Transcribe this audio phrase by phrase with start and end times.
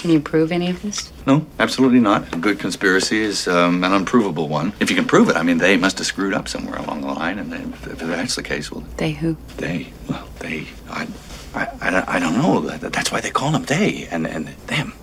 [0.00, 1.12] Can you prove any of this?
[1.26, 2.34] No, absolutely not.
[2.34, 4.72] A good conspiracy is um, an unprovable one.
[4.80, 7.08] If you can prove it, I mean, they must have screwed up somewhere along the
[7.08, 9.36] line, and then if, if that's the case, well, They who?
[9.58, 11.06] they, well, they, I,
[11.54, 12.60] I, I, don't- I don't know.
[12.62, 14.94] That's why they call them they, and and them.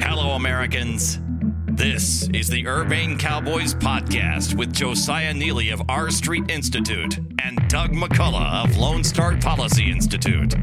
[0.00, 1.18] Hello, Americans.
[1.66, 7.90] This is the Urbane Cowboys Podcast with Josiah Neely of R Street Institute and Doug
[7.92, 10.54] McCullough of Lone Star Policy Institute.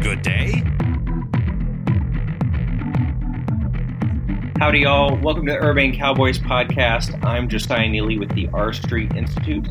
[0.00, 0.62] Good day.
[4.58, 5.16] Howdy, y'all.
[5.18, 7.22] Welcome to the Urbane Cowboys podcast.
[7.24, 9.66] I'm Josiah Neely with the R Street Institute.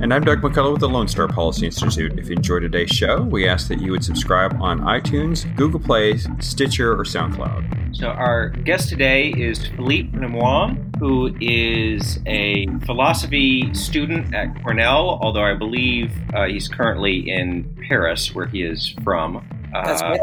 [0.00, 2.18] And I'm Doug McCullough with the Lone Star Policy Institute.
[2.18, 6.18] If you enjoyed today's show, we ask that you would subscribe on iTunes, Google Play,
[6.40, 7.96] Stitcher, or SoundCloud.
[7.96, 15.44] So, our guest today is Philippe Lemoine, who is a philosophy student at Cornell, although
[15.44, 19.36] I believe uh, he's currently in Paris, where he is from.
[19.72, 20.20] Uh, That's right.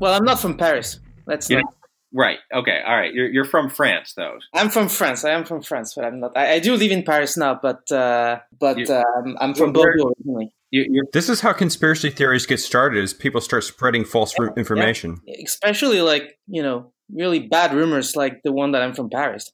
[0.00, 0.98] Well, I'm not from Paris.
[1.26, 1.60] That's Yeah.
[1.60, 1.74] not.
[2.12, 2.38] Right.
[2.54, 2.80] Okay.
[2.86, 3.12] All right.
[3.12, 4.38] You're, you're from France, though.
[4.54, 5.24] I'm from France.
[5.24, 6.36] I am from France, but I'm not.
[6.36, 9.72] I, I do live in Paris now, but uh, but You- uh, I'm, I'm from
[9.72, 10.52] Bordeaux originally.
[10.70, 14.52] You, you're This is how conspiracy theories get started: is people start spreading false ru-
[14.56, 15.20] information.
[15.44, 19.52] Especially like you know really bad rumors like the one that I'm from Paris.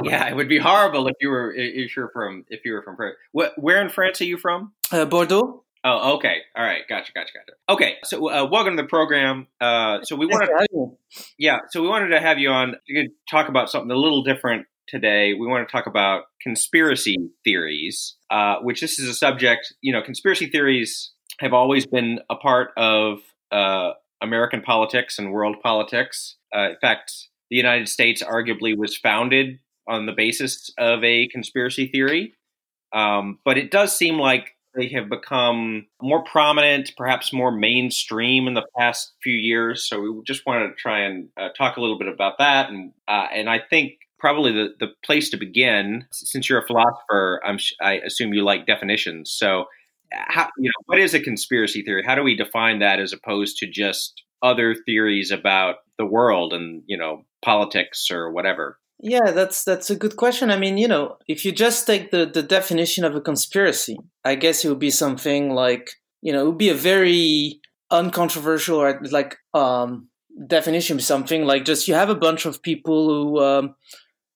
[0.03, 0.29] yeah.
[0.29, 3.15] It would be horrible if you were if you're from if you were from France.
[3.31, 3.53] What?
[3.57, 4.73] Where in France are you from?
[4.91, 5.63] Uh, Bordeaux.
[5.83, 6.37] Oh, okay.
[6.55, 6.81] All right.
[6.87, 7.11] Gotcha.
[7.13, 7.31] Gotcha.
[7.33, 7.53] Gotcha.
[7.69, 7.95] Okay.
[8.03, 9.47] So, uh, welcome to the program.
[9.59, 10.97] Uh, so we wanted, for having me.
[11.39, 11.59] yeah.
[11.69, 15.33] So we wanted to have you on to talk about something a little different today.
[15.33, 19.73] We want to talk about conspiracy theories, uh, which this is a subject.
[19.81, 23.19] You know, conspiracy theories have always been a part of
[23.51, 26.35] uh, American politics and world politics.
[26.55, 27.11] Uh, in fact,
[27.49, 32.33] the United States arguably was founded on the basis of a conspiracy theory.
[32.93, 38.53] Um, but it does seem like they have become more prominent, perhaps more mainstream in
[38.53, 39.87] the past few years.
[39.87, 42.93] So we just wanted to try and uh, talk a little bit about that, and
[43.07, 47.57] uh, and I think probably the, the place to begin, since you're a philosopher, I'm
[47.81, 49.31] I assume you like definitions.
[49.31, 49.65] So,
[50.11, 52.03] how you know what is a conspiracy theory?
[52.05, 56.83] How do we define that as opposed to just other theories about the world and
[56.85, 58.77] you know politics or whatever?
[59.03, 60.51] Yeah, that's that's a good question.
[60.51, 64.35] I mean, you know, if you just take the, the definition of a conspiracy, I
[64.35, 65.89] guess it would be something like,
[66.21, 70.07] you know, it would be a very uncontroversial or like um,
[70.45, 73.75] definition, something like just you have a bunch of people who um,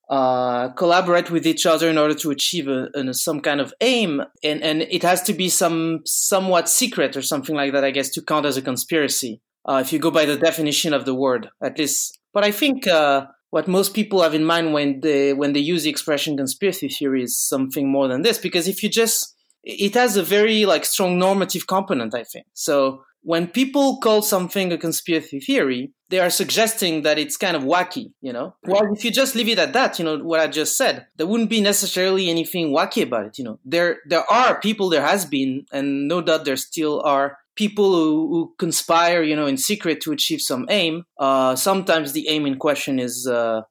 [0.09, 4.23] uh, collaborate with each other in order to achieve a, a, some kind of aim,
[4.43, 8.09] and and it has to be some somewhat secret or something like that, I guess,
[8.11, 9.41] to count as a conspiracy.
[9.63, 12.17] Uh, if you go by the definition of the word, at least.
[12.33, 12.87] But I think.
[12.87, 16.89] Uh, what most people have in mind when they when they use the expression conspiracy
[16.89, 19.33] theory is something more than this because if you just
[19.63, 22.45] it has a very like strong normative component i think.
[22.53, 27.63] So when people call something a conspiracy theory they are suggesting that it's kind of
[27.63, 28.55] wacky you know?
[28.67, 31.25] Well if you just leave it at that you know what i just said there
[31.25, 33.59] wouldn't be necessarily anything wacky about it you know?
[33.63, 38.27] There there are people there has been and no doubt there still are people who,
[38.29, 41.03] who, conspire, you know, in secret to achieve some aim.
[41.19, 43.61] Uh, sometimes the aim in question is uh,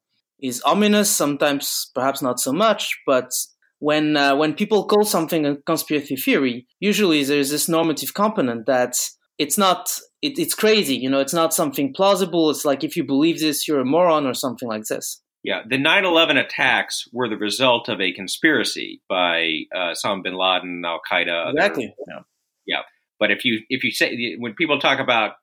[0.41, 1.11] is ominous.
[1.11, 2.99] Sometimes perhaps not so much.
[3.07, 3.31] But
[3.79, 8.97] when uh, when people call something a conspiracy theory, usually there's this normative component that
[9.39, 9.91] it's not
[10.23, 10.97] it, it's crazy.
[10.97, 12.51] You know, it's not something plausible.
[12.51, 15.21] It's like if you believe this, you're a moron or something like this.
[15.43, 20.33] Yeah, the 9 11 attacks were the result of a conspiracy by uh, Osama bin
[20.33, 21.51] Laden, Al Qaeda.
[21.53, 21.85] Exactly.
[21.85, 22.23] You know,
[22.67, 22.81] yeah.
[23.25, 25.37] But if you if you say when people talk about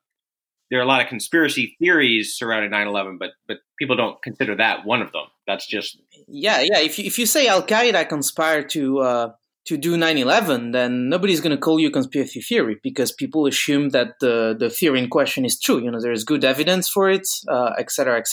[0.70, 4.86] there are a lot of conspiracy theories surrounding 9/11, but but people don't consider that
[4.86, 5.24] one of them.
[5.48, 6.78] That's just yeah, yeah.
[6.78, 9.32] If you if you say Al Qaeda conspired to uh,
[9.66, 14.20] to do 9/11, then nobody's going to call you conspiracy theory because people assume that
[14.20, 15.84] the the theory in question is true.
[15.84, 18.28] You know, there is good evidence for it, uh, et cetera, et.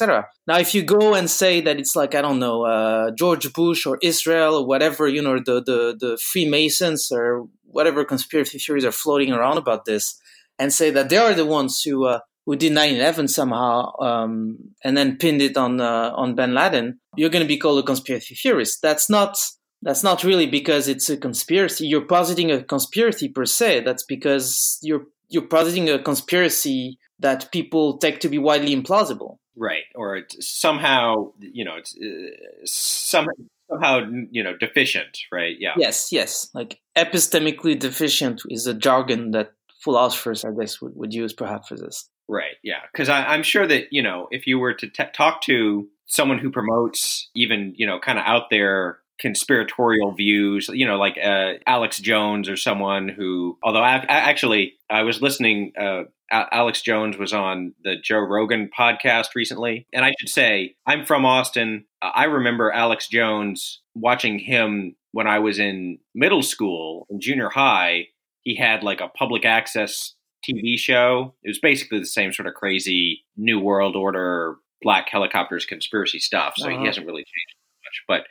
[0.46, 3.86] Now, if you go and say that it's like I don't know uh, George Bush
[3.86, 8.92] or Israel or whatever, you know, the the the Freemasons or whatever conspiracy theories are
[8.92, 10.20] floating around about this,
[10.58, 14.96] and say that they are the ones who uh, who did 9/11 somehow, um, and
[14.96, 18.34] then pinned it on uh, on Bin Laden, you're going to be called a conspiracy
[18.34, 18.80] theorist.
[18.82, 19.36] That's not
[19.82, 21.86] that's not really because it's a conspiracy.
[21.86, 23.80] You're positing a conspiracy per se.
[23.80, 29.36] That's because you're you're positing a conspiracy that people take to be widely implausible.
[29.56, 33.26] Right, or somehow you know it's uh, some,
[33.70, 34.00] somehow
[34.30, 35.18] you know deficient.
[35.32, 35.56] Right?
[35.58, 35.74] Yeah.
[35.76, 36.48] Yes, yes.
[36.54, 41.76] Like epistemically deficient is a jargon that philosophers, I guess, would, would use perhaps for
[41.76, 42.08] this.
[42.28, 42.56] Right.
[42.62, 42.80] Yeah.
[42.92, 46.50] Because I'm sure that you know if you were to t- talk to someone who
[46.50, 51.98] promotes even you know kind of out there conspiratorial views, you know, like uh, Alex
[51.98, 57.32] Jones or someone who, although I, I actually, I was listening, uh, Alex Jones was
[57.32, 59.86] on the Joe Rogan podcast recently.
[59.92, 61.86] And I should say, I'm from Austin.
[62.02, 68.08] I remember Alex Jones watching him when I was in middle school and junior high.
[68.42, 70.14] He had like a public access
[70.48, 71.34] TV show.
[71.42, 76.54] It was basically the same sort of crazy New World Order, black helicopters conspiracy stuff.
[76.56, 76.80] So uh-huh.
[76.80, 77.54] he hasn't really changed
[77.84, 78.04] much.
[78.06, 78.26] But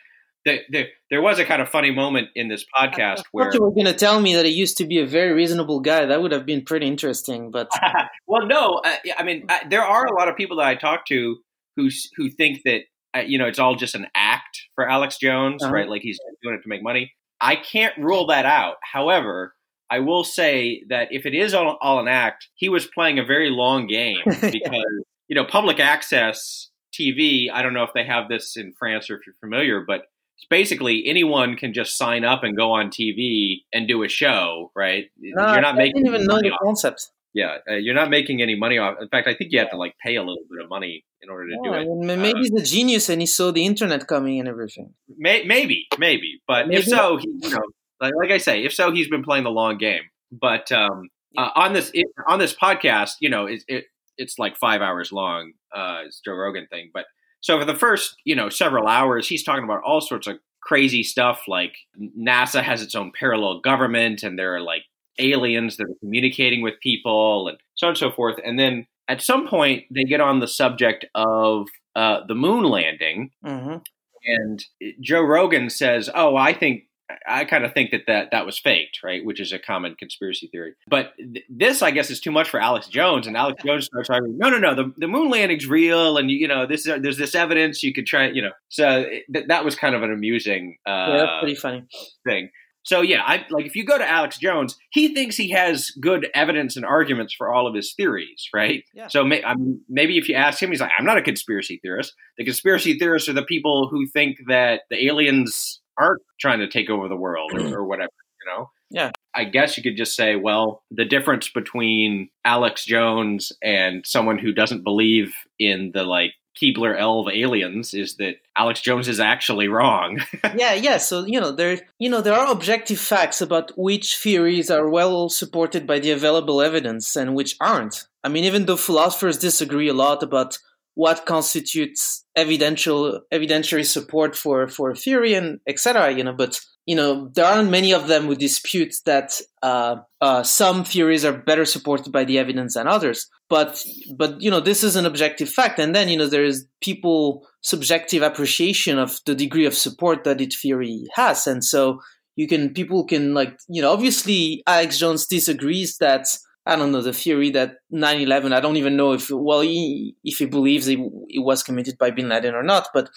[0.47, 3.61] there, there, there was a kind of funny moment in this podcast I where you
[3.61, 6.05] were going to tell me that he used to be a very reasonable guy.
[6.05, 7.51] That would have been pretty interesting.
[7.51, 7.69] But
[8.27, 11.05] well, no, uh, I mean, I, there are a lot of people that I talk
[11.07, 11.37] to
[11.75, 12.81] who who think that
[13.15, 15.73] uh, you know it's all just an act for Alex Jones, uh-huh.
[15.73, 15.89] right?
[15.89, 17.11] Like he's doing it to make money.
[17.39, 18.77] I can't rule that out.
[18.81, 19.53] However,
[19.89, 23.25] I will say that if it is all, all an act, he was playing a
[23.25, 27.51] very long game because you know public access TV.
[27.51, 30.03] I don't know if they have this in France or if you're familiar, but
[30.49, 35.09] basically anyone can just sign up and go on TV and do a show, right?
[35.19, 36.03] No, you're not I making.
[36.03, 36.59] didn't even know the off.
[36.63, 37.09] concept.
[37.33, 38.95] Yeah, uh, you're not making any money off.
[38.99, 41.29] In fact, I think you have to like pay a little bit of money in
[41.29, 42.17] order to yeah, do it.
[42.17, 44.93] Maybe uh, he's a genius and he saw the internet coming and everything.
[45.17, 46.79] May, maybe, maybe, but maybe.
[46.79, 47.61] if so, he, you know,
[48.01, 50.03] like, like, I say, if so, he's been playing the long game.
[50.31, 53.85] But um, uh, on this it, on this podcast, you know, it, it,
[54.17, 55.53] it's like five hours long.
[55.75, 57.05] Uh, it's Joe Rogan thing, but
[57.41, 61.03] so for the first, you know, several hours, he's talking about all sorts of crazy
[61.03, 61.75] stuff like
[62.19, 64.83] NASA has its own parallel government and there are like
[65.19, 68.37] aliens that are communicating with people and so on and so forth.
[68.43, 73.31] And then at some point, they get on the subject of uh, the moon landing.
[73.45, 73.77] Mm-hmm.
[74.25, 74.65] And
[74.99, 76.83] Joe Rogan says, Oh, I think
[77.25, 79.23] I kind of think that, that that was faked, right?
[79.23, 80.73] Which is a common conspiracy theory.
[80.89, 84.09] But th- this, I guess, is too much for Alex Jones, and Alex Jones starts
[84.09, 87.33] arguing, "No, no, no, the, the moon landing's real, and you know, this there's this
[87.33, 90.89] evidence you could try, you know." So th- that was kind of an amusing, uh,
[90.89, 91.85] yeah, pretty funny
[92.25, 92.49] thing.
[92.83, 96.27] So yeah, I like if you go to Alex Jones, he thinks he has good
[96.33, 98.83] evidence and arguments for all of his theories, right?
[98.93, 99.07] Yeah.
[99.07, 102.13] So may, um, maybe if you ask him, he's like, "I'm not a conspiracy theorist.
[102.37, 106.89] The conspiracy theorists are the people who think that the aliens aren't trying to take
[106.89, 107.71] over the world or, mm.
[107.71, 108.11] or whatever,
[108.45, 108.69] you know?
[108.89, 109.11] Yeah.
[109.35, 114.53] I guess you could just say, well, the difference between Alex Jones and someone who
[114.53, 120.19] doesn't believe in the like Keebler elf aliens is that Alex Jones is actually wrong.
[120.55, 120.97] yeah, yeah.
[120.97, 125.29] So you know there, you know there are objective facts about which theories are well
[125.29, 128.07] supported by the available evidence and which aren't.
[128.23, 130.57] I mean, even though philosophers disagree a lot about
[130.97, 136.95] what constitutes evidential evidentiary support for for a theory and etc you know but you
[136.95, 141.65] know there aren't many of them who dispute that uh, uh, some theories are better
[141.65, 143.27] supported by the evidence than others.
[143.49, 143.83] But
[144.15, 145.79] but you know this is an objective fact.
[145.79, 150.39] And then you know there is people subjective appreciation of the degree of support that
[150.39, 151.45] each theory has.
[151.45, 151.99] And so
[152.37, 156.27] you can people can like you know obviously alex jones disagrees that
[156.67, 158.53] I don't know the theory that 9/11.
[158.53, 160.99] I don't even know if well he, if he believes it,
[161.29, 163.09] it, was committed by Bin Laden or not, but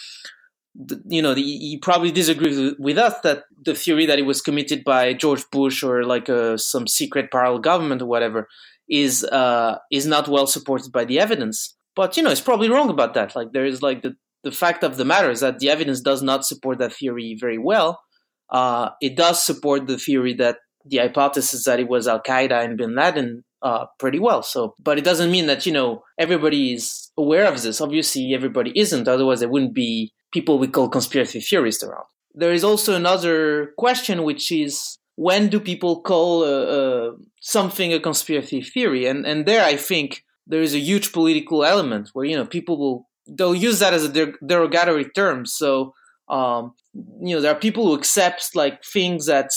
[0.74, 4.40] the, you know the, he probably disagrees with, us that the theory that it was
[4.40, 8.48] committed by George Bush or like a, some secret parallel government or whatever
[8.88, 11.74] is uh, is not well supported by the evidence.
[11.96, 13.34] But you know it's probably wrong about that.
[13.34, 14.14] Like there is like the
[14.44, 17.58] the fact of the matter is that the evidence does not support that theory very
[17.58, 18.00] well.
[18.48, 22.78] Uh, it does support the theory that the hypothesis that it was Al Qaeda and
[22.78, 24.42] Bin Laden uh, pretty well.
[24.42, 27.80] So, but it doesn't mean that you know everybody is aware of this.
[27.80, 29.08] Obviously, everybody isn't.
[29.08, 32.04] Otherwise, there wouldn't be people we call conspiracy theorists around.
[32.34, 38.00] There is also another question, which is when do people call uh, uh, something a
[38.00, 39.06] conspiracy theory?
[39.06, 42.78] And and there, I think there is a huge political element where you know people
[42.78, 45.46] will they'll use that as a derogatory term.
[45.46, 45.94] So.
[46.28, 49.50] Um, you know, there are people who accept like things that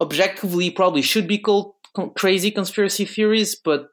[0.00, 1.74] objectively probably should be called
[2.16, 3.88] crazy conspiracy theories, but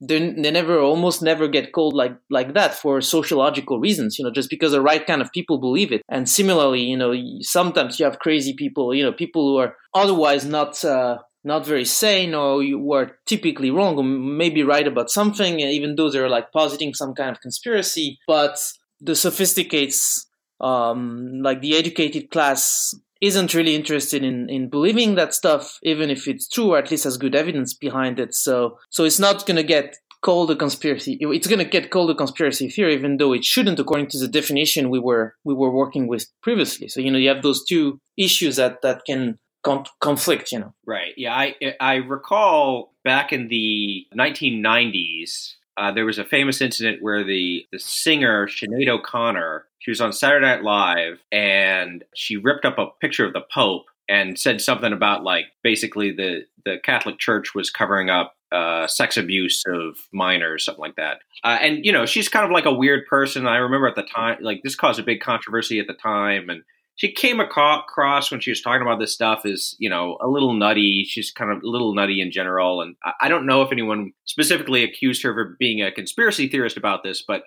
[0.00, 4.50] they never almost never get called like like that for sociological reasons you know just
[4.50, 6.02] because the right kind of people believe it.
[6.08, 10.44] And similarly you know sometimes you have crazy people you know people who are otherwise
[10.44, 15.60] not uh, not very sane or who are typically wrong or maybe right about something
[15.60, 18.18] even though they're like positing some kind of conspiracy.
[18.26, 18.58] But
[19.00, 20.26] the sophisticates
[20.60, 26.26] um, like the educated class isn't really interested in, in believing that stuff, even if
[26.26, 28.34] it's true, or at least has good evidence behind it.
[28.34, 31.18] So, so it's not going to get called a conspiracy.
[31.20, 34.28] It's going to get called a conspiracy theory, even though it shouldn't, according to the
[34.28, 36.88] definition we were we were working with previously.
[36.88, 40.50] So, you know, you have those two issues that that can con- conflict.
[40.50, 41.12] You know, right?
[41.16, 47.24] Yeah, I I recall back in the 1990s uh, there was a famous incident where
[47.24, 52.78] the the singer Sinead O'Connor she was on Saturday Night Live and she ripped up
[52.78, 57.54] a picture of the Pope and said something about like basically the the Catholic Church
[57.54, 61.18] was covering up uh, sex abuse of minors, something like that.
[61.42, 63.48] Uh, and you know, she's kind of like a weird person.
[63.48, 66.62] I remember at the time, like this caused a big controversy at the time, and
[66.94, 70.52] she came across when she was talking about this stuff as you know a little
[70.52, 71.04] nutty.
[71.08, 74.84] She's kind of a little nutty in general, and I don't know if anyone specifically
[74.84, 77.44] accused her of being a conspiracy theorist about this, but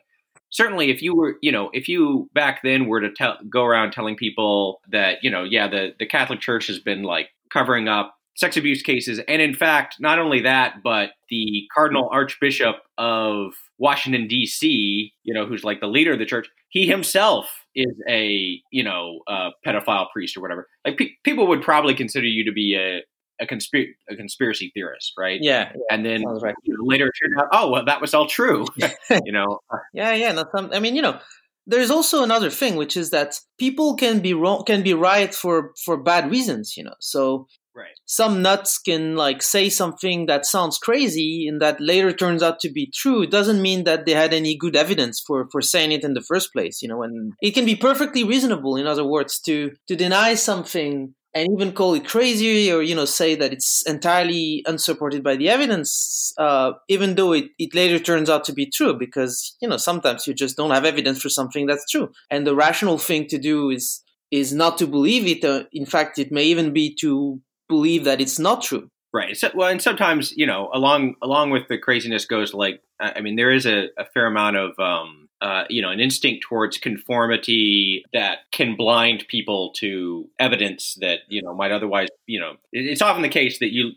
[0.55, 3.91] certainly if you were you know if you back then were to tell, go around
[3.91, 8.15] telling people that you know yeah the the Catholic Church has been like covering up
[8.35, 9.19] sex abuse cases.
[9.27, 15.45] And in fact, not only that, but the Cardinal Archbishop of Washington, D.C., you know,
[15.45, 20.07] who's like the leader of the church, he himself is a, you know, a pedophile
[20.12, 20.67] priest or whatever.
[20.85, 23.03] Like pe- people would probably consider you to be a,
[23.39, 25.39] a, conspir- a conspiracy theorist, right?
[25.41, 25.71] Yeah.
[25.73, 26.55] yeah and then right.
[26.63, 28.65] you know, later it turned out, oh, well, that was all true,
[29.25, 29.59] you know?
[29.93, 30.31] yeah, yeah.
[30.31, 31.19] No, some, I mean, you know,
[31.67, 35.71] there's also another thing, which is that people can be wrong, can be right for
[35.83, 36.93] for bad reasons, you know.
[36.99, 37.99] So Right.
[38.05, 42.71] Some nuts can like say something that sounds crazy and that later turns out to
[42.71, 43.23] be true.
[43.23, 46.21] It doesn't mean that they had any good evidence for, for saying it in the
[46.21, 49.95] first place, you know, and it can be perfectly reasonable, in other words, to, to
[49.97, 55.21] deny something and even call it crazy or, you know, say that it's entirely unsupported
[55.21, 59.57] by the evidence, uh, even though it, it later turns out to be true because,
[59.61, 62.09] you know, sometimes you just don't have evidence for something that's true.
[62.31, 64.01] And the rational thing to do is
[64.31, 65.43] is not to believe it.
[65.45, 67.39] Uh, in fact, it may even be to
[67.69, 68.89] believe that it's not true.
[69.13, 69.37] Right.
[69.37, 73.35] So, well, and sometimes you know, along along with the craziness goes like, I mean,
[73.35, 78.03] there is a, a fair amount of um, uh, you know, an instinct towards conformity
[78.13, 83.21] that can blind people to evidence that you know might otherwise, you know, it's often
[83.21, 83.91] the case that you,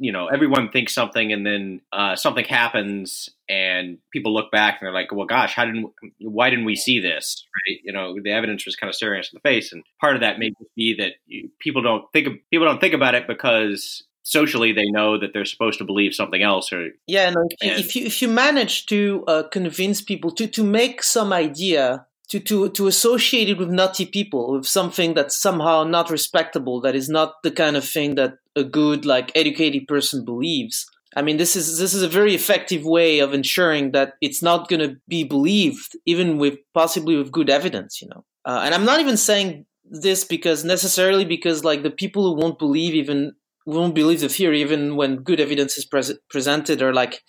[0.00, 4.86] you know, everyone thinks something and then uh, something happens and people look back and
[4.86, 7.46] they're like, well, gosh, how didn't, why didn't we see this?
[7.68, 7.78] Right?
[7.84, 10.22] You know, the evidence was kind of staring us in the face, and part of
[10.22, 11.12] that may be that
[11.58, 15.78] people don't think people don't think about it because socially they know that they're supposed
[15.78, 19.42] to believe something else or yeah no, if, if you if you manage to uh,
[19.50, 24.52] convince people to to make some idea to, to to associate it with nutty people
[24.52, 28.64] with something that's somehow not respectable that is not the kind of thing that a
[28.64, 30.86] good like educated person believes
[31.16, 34.68] i mean this is this is a very effective way of ensuring that it's not
[34.68, 38.24] going to be believed even with possibly with good evidence you know?
[38.44, 42.58] Uh, and i'm not even saying this because necessarily because like the people who won't
[42.58, 43.32] believe even
[43.66, 47.20] won't believe the theory even when good evidence is pre- presented or like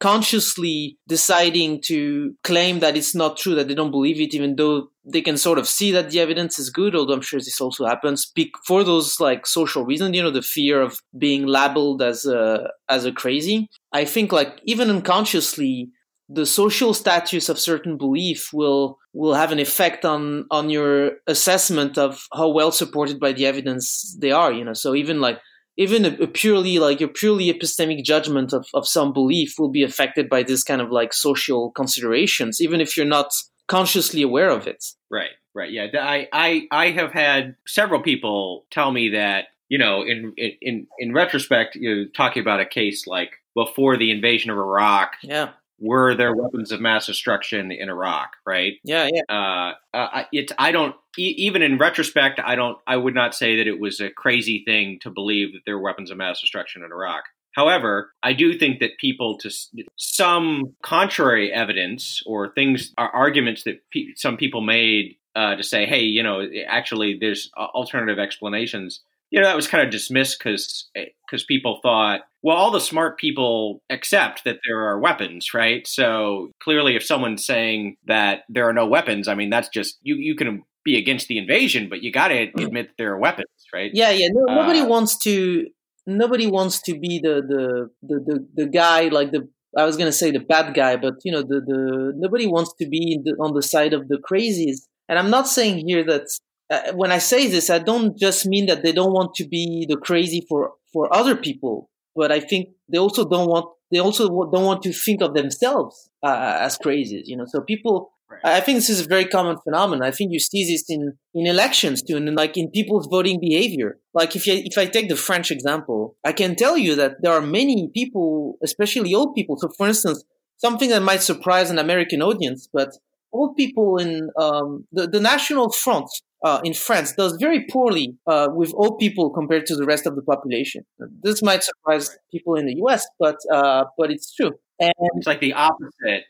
[0.00, 4.88] consciously deciding to claim that it's not true that they don't believe it even though
[5.04, 7.86] they can sort of see that the evidence is good although i'm sure this also
[7.86, 8.32] happens
[8.66, 13.04] for those like social reasons you know the fear of being labeled as a as
[13.04, 13.68] a crazy.
[13.92, 15.90] I think like even unconsciously
[16.28, 21.98] the social status of certain belief will will have an effect on on your assessment
[21.98, 24.74] of how well supported by the evidence they are you know.
[24.74, 25.38] So even like
[25.76, 29.82] even a, a, purely like a purely epistemic judgment of, of some belief will be
[29.82, 33.32] affected by this kind of like social considerations, even if you're not
[33.68, 34.84] consciously aware of it.
[35.10, 35.86] Right, right, yeah.
[35.94, 41.12] I I I have had several people tell me that you know in in in
[41.12, 45.50] retrospect, you're talking about a case like before the invasion of Iraq, yeah
[45.82, 48.74] were there weapons of mass destruction in Iraq, right?
[48.84, 49.22] Yeah, yeah.
[49.28, 53.56] Uh, uh, it, I don't, e- even in retrospect, I don't, I would not say
[53.56, 56.82] that it was a crazy thing to believe that there were weapons of mass destruction
[56.84, 57.24] in Iraq.
[57.54, 59.50] However, I do think that people to
[59.96, 65.84] some contrary evidence or things are arguments that pe- some people made uh, to say,
[65.84, 69.00] hey, you know, actually, there's alternative explanations
[69.32, 73.18] you know that was kind of dismissed because because people thought well all the smart
[73.18, 78.72] people accept that there are weapons right so clearly if someone's saying that there are
[78.72, 82.12] no weapons i mean that's just you you can be against the invasion but you
[82.12, 82.66] got to mm.
[82.66, 85.66] admit that there are weapons right yeah yeah no, nobody uh, wants to
[86.06, 90.12] nobody wants to be the the the the, the guy like the I was gonna
[90.12, 93.54] say the bad guy, but you know the the nobody wants to be the, on
[93.54, 94.80] the side of the crazies.
[95.08, 96.28] And I'm not saying here that
[96.72, 99.86] uh, when I say this, I don't just mean that they don't want to be
[99.88, 104.28] the crazy for for other people, but I think they also don't want they also
[104.28, 107.22] don't want to think of themselves uh, as crazy.
[107.26, 108.10] You know, so people.
[108.44, 110.08] I think this is a very common phenomenon.
[110.08, 113.98] I think you see this in, in elections too, and like in people's voting behavior.
[114.14, 117.32] Like if you, if I take the French example, I can tell you that there
[117.32, 119.58] are many people, especially old people.
[119.58, 120.24] So, for instance,
[120.56, 122.96] something that might surprise an American audience, but
[123.32, 126.08] old people in um, the, the National Front
[126.44, 130.16] uh, in France does very poorly uh, with old people compared to the rest of
[130.16, 130.84] the population.
[131.22, 134.52] This might surprise people in the U.S., but uh, but it's true.
[134.80, 136.24] And it's like the opposite.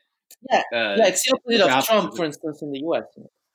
[0.50, 1.90] Yeah, uh, yeah, it's the opposite the of opposite.
[1.90, 3.04] Trump, for instance, in the U.S.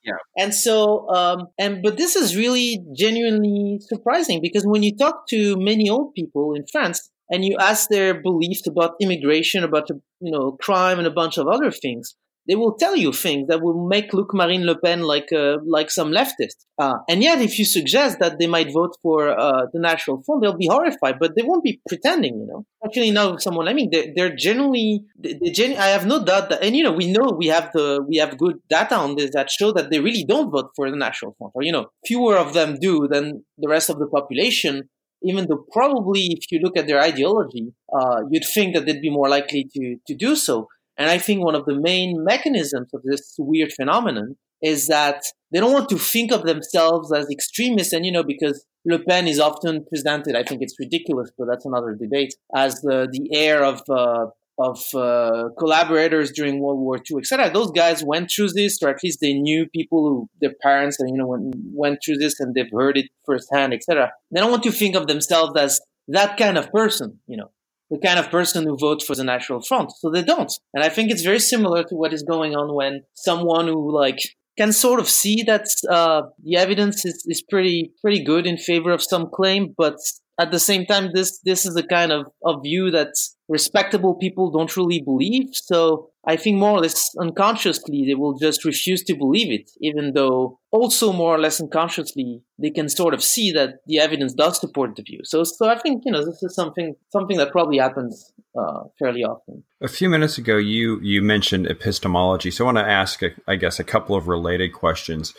[0.03, 0.13] Yeah.
[0.37, 5.57] And so, um, and but this is really genuinely surprising because when you talk to
[5.57, 10.53] many old people in France and you ask their beliefs about immigration, about you know
[10.53, 12.15] crime and a bunch of other things,
[12.47, 15.89] they will tell you things that will make look Marine Le Pen like uh, like
[15.91, 16.65] some leftist.
[16.79, 20.41] Uh, and yet, if you suggest that they might vote for uh, the National Front,
[20.41, 22.35] they'll be horrified, but they won't be pretending.
[22.39, 23.67] You know, actually, now someone.
[23.67, 25.03] I mean, they're, they're generally.
[25.17, 28.03] They, genu- I have no doubt that, and you know, we know we have the
[28.07, 30.97] we have good data on this that show that they really don't vote for the
[30.97, 34.89] National Front, or you know, fewer of them do than the rest of the population
[35.23, 39.09] even though probably if you look at their ideology, uh, you'd think that they'd be
[39.09, 40.67] more likely to, to do so.
[40.97, 45.59] And I think one of the main mechanisms of this weird phenomenon is that they
[45.59, 47.93] don't want to think of themselves as extremists.
[47.93, 51.65] And, you know, because Le Pen is often presented, I think it's ridiculous, but that's
[51.65, 54.27] another debate, as the, the heir of, uh,
[54.57, 57.51] of uh, collaborators during World War II, etc.
[57.53, 61.09] Those guys went through this, or at least they knew people who their parents, and
[61.09, 64.11] you know, went, went through this, and they've heard it firsthand, etc.
[64.31, 67.51] They don't want to think of themselves as that kind of person, you know
[67.89, 69.91] the kind of person who votes for the National Front.
[69.99, 70.51] So they don't.
[70.73, 74.19] And I think it's very similar to what is going on when someone who like
[74.57, 78.91] can sort of see that uh, the evidence is, is pretty pretty good in favor
[78.91, 79.97] of some claim, but
[80.39, 83.13] at the same time, this this is the kind of, of view that
[83.49, 85.49] respectable people don't really believe.
[85.53, 90.13] So I think more or less unconsciously they will just refuse to believe it, even
[90.13, 94.59] though also more or less unconsciously they can sort of see that the evidence does
[94.59, 95.21] support the view.
[95.23, 99.23] So so I think you know this is something something that probably happens uh, fairly
[99.23, 99.63] often.
[99.81, 103.79] A few minutes ago, you you mentioned epistemology, so I want to ask, I guess,
[103.79, 105.33] a couple of related questions.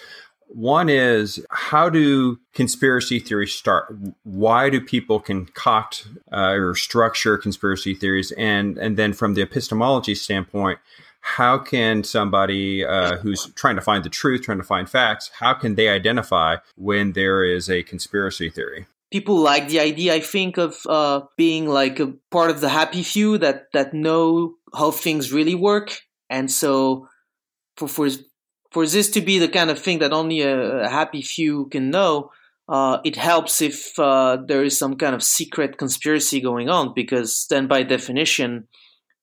[0.49, 3.95] One is how do conspiracy theories start?
[4.25, 8.33] Why do people concoct uh, or structure conspiracy theories?
[8.33, 10.78] And and then from the epistemology standpoint,
[11.21, 15.52] how can somebody uh, who's trying to find the truth, trying to find facts, how
[15.52, 18.87] can they identify when there is a conspiracy theory?
[19.11, 23.02] People like the idea, I think, of uh, being like a part of the happy
[23.02, 26.00] few that that know how things really work,
[26.31, 27.09] and so
[27.76, 28.09] for for
[28.71, 31.91] for this to be the kind of thing that only a, a happy few can
[31.91, 32.31] know,
[32.69, 37.47] uh, it helps if uh, there is some kind of secret conspiracy going on, because
[37.49, 38.69] then by definition,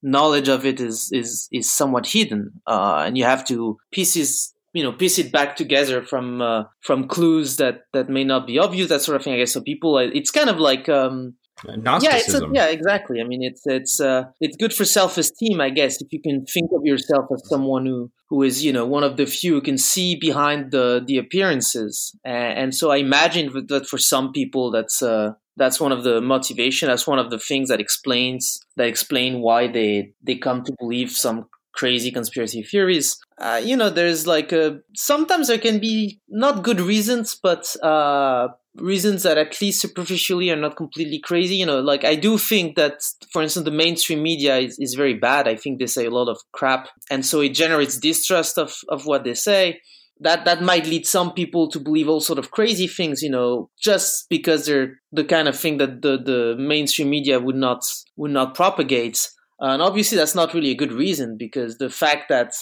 [0.01, 4.84] knowledge of it is is is somewhat hidden, uh, and you have to pieces you
[4.84, 8.89] know piece it back together from uh, from clues that that may not be obvious,
[8.89, 9.34] that sort of thing.
[9.34, 9.62] I guess so.
[9.62, 13.21] People, it's kind of like um, yeah, it's a, yeah, exactly.
[13.21, 16.45] I mean, it's it's uh, it's good for self esteem, I guess, if you can
[16.45, 19.61] think of yourself as someone who who is you know one of the few who
[19.61, 24.69] can see behind the the appearances, and, and so I imagine that for some people,
[24.71, 26.89] that's uh, that's one of the motivation.
[26.89, 31.11] That's one of the things that explains that explain why they they come to believe
[31.11, 33.17] some crazy conspiracy theories.
[33.37, 38.47] Uh, you know, there's like a, sometimes there can be not good reasons, but uh,
[38.77, 41.55] reasons that at least superficially are not completely crazy.
[41.55, 45.13] You know, like I do think that, for instance, the mainstream media is, is very
[45.13, 45.47] bad.
[45.47, 49.05] I think they say a lot of crap, and so it generates distrust of of
[49.05, 49.81] what they say.
[50.21, 53.21] That that might lead some people to believe all sort of crazy things.
[53.21, 57.57] You know, just because they're the kind of thing that the the mainstream media would
[57.57, 57.83] not
[58.15, 59.29] would not propagate.
[59.59, 62.53] and obviously, that's not really a good reason because the fact that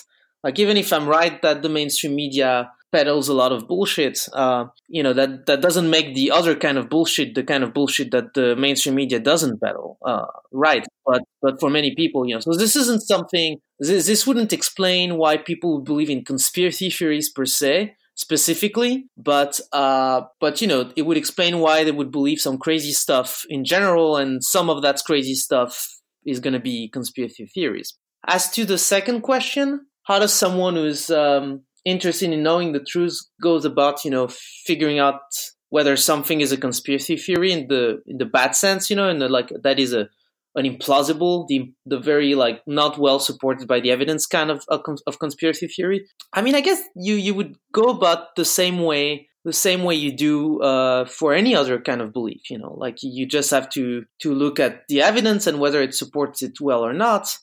[0.44, 4.66] like even if I'm right that the mainstream media peddles a lot of bullshit, uh,
[4.88, 8.12] you know, that, that doesn't make the other kind of bullshit the kind of bullshit
[8.12, 10.86] that the mainstream media doesn't peddle, uh, right?
[11.06, 13.58] But but for many people, you know, so this isn't something.
[13.80, 19.60] This, this wouldn't explain why people would believe in conspiracy theories per se specifically, but
[19.74, 23.66] uh, but you know, it would explain why they would believe some crazy stuff in
[23.66, 25.90] general, and some of that crazy stuff
[26.26, 27.98] is going to be conspiracy theories.
[28.26, 33.18] As to the second question, how does someone who's um, interested in knowing the truth
[33.42, 34.28] goes about, you know,
[34.66, 35.22] figuring out
[35.70, 39.20] whether something is a conspiracy theory in the in the bad sense, you know, and
[39.20, 40.08] like that is a
[40.56, 45.20] an implausible, the the very like not well supported by the evidence kind of of
[45.20, 46.06] conspiracy theory.
[46.32, 49.96] I mean, I guess you you would go about the same way the same way
[49.96, 52.50] you do uh, for any other kind of belief.
[52.50, 55.96] You know, like you just have to to look at the evidence and whether it
[55.96, 57.36] supports it well or not.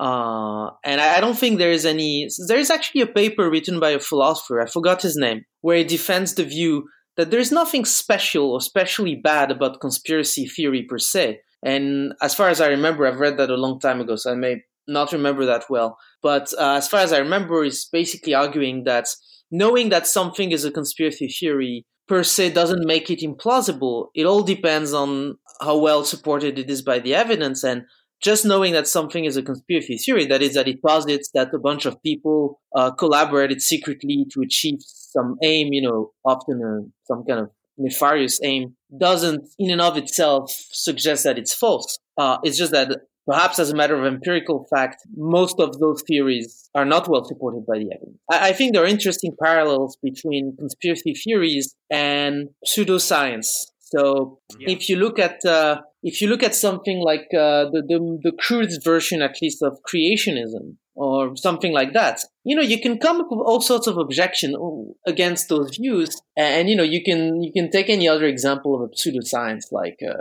[0.00, 2.26] Uh, and I, don't think there is any.
[2.48, 5.84] There is actually a paper written by a philosopher, I forgot his name, where he
[5.84, 11.40] defends the view that there's nothing special or especially bad about conspiracy theory per se.
[11.62, 14.36] And as far as I remember, I've read that a long time ago, so I
[14.36, 15.98] may not remember that well.
[16.22, 19.04] But uh, as far as I remember, he's basically arguing that
[19.50, 24.06] knowing that something is a conspiracy theory per se doesn't make it implausible.
[24.14, 27.84] It all depends on how well supported it is by the evidence and
[28.22, 31.58] just knowing that something is a conspiracy theory, that is that it posits that a
[31.58, 37.24] bunch of people uh, collaborated secretly to achieve some aim, you know, often a, some
[37.24, 41.98] kind of nefarious aim, doesn't in and of itself suggest that it's false.
[42.18, 42.88] Uh, it's just that
[43.26, 47.64] perhaps as a matter of empirical fact, most of those theories are not well supported
[47.66, 48.18] by the evidence.
[48.30, 53.46] I, I think there are interesting parallels between conspiracy theories and pseudoscience.
[53.80, 54.70] So yeah.
[54.70, 58.32] if you look at uh, if you look at something like uh, the, the the
[58.32, 63.20] crude version, at least of creationism, or something like that, you know, you can come
[63.20, 64.54] up with all sorts of objection
[65.06, 68.90] against those views, and, you know, you can you can take any other example of
[68.90, 70.14] a pseudoscience, like uh,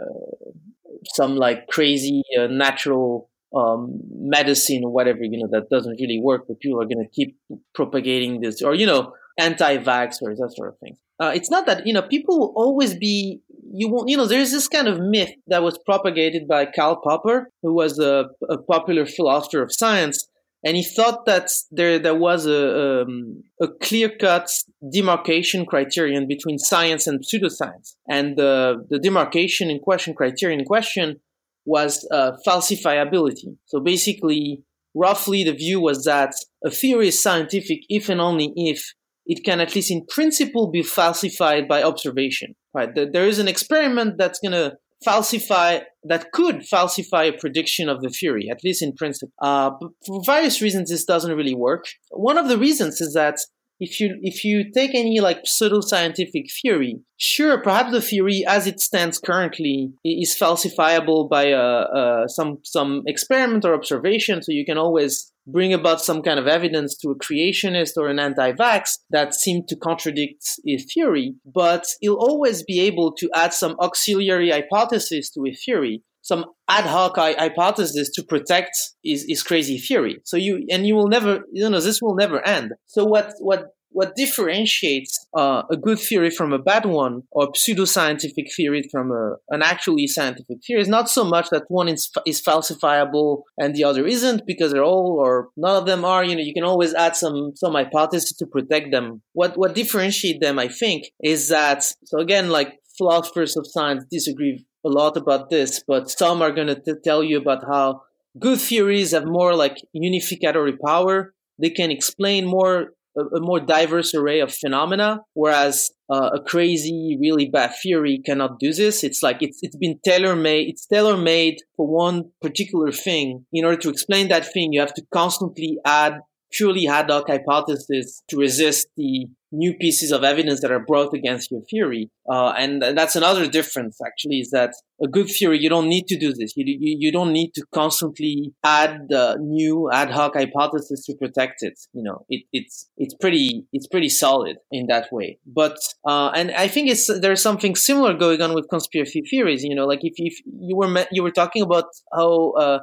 [1.16, 6.46] some like crazy uh, natural um, medicine or whatever, you know, that doesn't really work,
[6.48, 7.38] but people are going to keep
[7.74, 10.98] propagating this, or you know, anti-vax or that sort of thing.
[11.22, 13.42] Uh, it's not that you know people will always be
[13.74, 17.50] you won't you know there's this kind of myth that was propagated by Karl Popper,
[17.62, 20.28] who was a, a popular philosopher of science,
[20.64, 24.50] and he thought that there there was a um, a clear cut
[24.92, 31.20] demarcation criterion between science and pseudoscience, and the the demarcation in question criterion in question
[31.66, 33.58] was uh, falsifiability.
[33.66, 34.64] So basically,
[34.96, 36.34] roughly the view was that
[36.66, 38.94] a theory is scientific if and only if
[39.30, 42.56] it can at least in principle be falsified by observation.
[42.74, 42.90] Right?
[42.94, 48.10] There is an experiment that's going to falsify that could falsify a prediction of the
[48.10, 49.32] theory, at least in principle.
[49.42, 51.86] Uh, but for various reasons, this doesn't really work.
[52.10, 53.38] One of the reasons is that
[53.80, 58.68] if you if you take any like pseudo scientific theory, sure, perhaps the theory as
[58.68, 64.42] it stands currently is falsifiable by uh, uh, some some experiment or observation.
[64.42, 68.20] So you can always bring about some kind of evidence to a creationist or an
[68.20, 73.76] anti-vax that seem to contradict a theory, but he'll always be able to add some
[73.80, 78.72] auxiliary hypothesis to a theory some ad hoc hypothesis to protect
[79.04, 80.20] his, his crazy theory.
[80.26, 82.74] So you and you will never, you know, this will never end.
[82.86, 88.54] So what what what differentiates uh, a good theory from a bad one or pseudoscientific
[88.56, 92.42] theory from a, an actually scientific theory is not so much that one is, is
[92.42, 96.42] falsifiable and the other isn't because they're all or none of them are you know
[96.42, 100.68] you can always add some some hypothesis to protect them what what differentiates them i
[100.68, 106.10] think is that so again like philosophers of science disagree a lot about this, but
[106.10, 108.02] some are going to tell you about how
[108.40, 111.34] good theories have more like unificatory power.
[111.60, 117.18] They can explain more a, a more diverse array of phenomena, whereas uh, a crazy,
[117.22, 119.04] really bad theory cannot do this.
[119.04, 120.70] It's like it's it's been tailor made.
[120.70, 123.46] It's tailor made for one particular thing.
[123.54, 126.20] In order to explain that thing, you have to constantly add
[126.52, 131.50] purely ad hoc hypothesis to resist the new pieces of evidence that are brought against
[131.52, 132.12] your theory.
[132.30, 134.72] Uh, and, that's another difference, actually, is that
[135.04, 136.54] a good theory, you don't need to do this.
[136.56, 139.08] You, you, you don't need to constantly add
[139.40, 141.80] new ad hoc hypothesis to protect it.
[141.94, 145.40] You know, it, it's, it's pretty, it's pretty solid in that way.
[145.48, 149.64] But, uh, and I think it's, there's something similar going on with conspiracy theories.
[149.64, 152.80] You know, like if, if you were, you were talking about how, uh,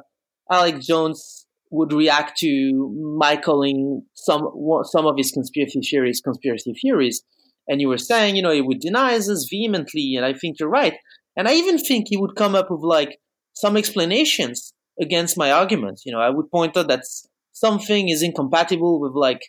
[0.49, 4.49] Alex Jones would react to my calling some
[4.83, 7.23] some of his conspiracy theories conspiracy theories.
[7.67, 10.69] And you were saying, you know, he would deny this vehemently, and I think you're
[10.69, 10.93] right.
[11.35, 13.19] And I even think he would come up with like
[13.53, 16.03] some explanations against my arguments.
[16.05, 17.03] You know, I would point out that
[17.51, 19.41] something is incompatible with like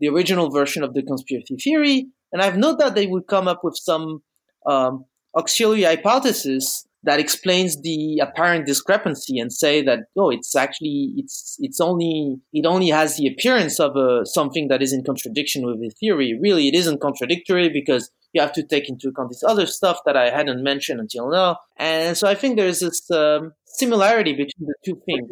[0.00, 3.60] the original version of the conspiracy theory, and I've no doubt they would come up
[3.62, 4.22] with some
[4.66, 11.56] um, auxiliary hypothesis that explains the apparent discrepancy and say that oh it's actually it's
[11.60, 15.80] it's only it only has the appearance of a, something that is in contradiction with
[15.80, 16.38] the theory.
[16.40, 20.16] Really it isn't contradictory because you have to take into account this other stuff that
[20.16, 21.58] I hadn't mentioned until now.
[21.76, 25.28] And so I think there's this um, similarity between the two things.